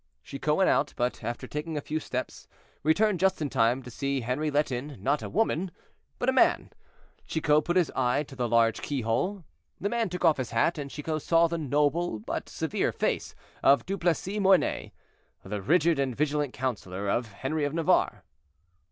Chicot 0.23 0.55
went 0.55 0.67
out; 0.67 0.95
but, 0.97 1.23
after 1.23 1.45
taking 1.45 1.77
a 1.77 1.79
few 1.79 1.99
steps, 1.99 2.47
returned 2.81 3.19
just 3.19 3.39
in 3.39 3.51
time 3.51 3.83
to 3.83 3.91
see 3.91 4.21
Henri 4.21 4.49
let 4.49 4.71
in—not 4.71 5.21
a 5.21 5.29
woman, 5.29 5.69
but 6.17 6.27
a 6.27 6.31
man. 6.33 6.71
Chicot 7.27 7.65
put 7.65 7.75
his 7.77 7.91
eye 7.95 8.23
to 8.23 8.35
the 8.35 8.49
large 8.49 8.81
keyhole. 8.81 9.43
The 9.79 9.89
man 9.89 10.09
took 10.09 10.25
off 10.25 10.37
his 10.37 10.49
hat, 10.49 10.79
and 10.79 10.89
Chicot 10.89 11.21
saw 11.21 11.45
the 11.45 11.59
noble 11.59 12.17
but 12.17 12.49
severe 12.49 12.91
face 12.91 13.35
of 13.61 13.85
Duplessis 13.85 14.39
Mornay, 14.39 14.91
the 15.43 15.61
rigid 15.61 15.99
and 15.99 16.15
vigilant 16.15 16.51
counselor 16.51 17.07
of 17.07 17.33
Henri 17.33 17.63
of 17.63 17.75
Navarre. 17.75 18.23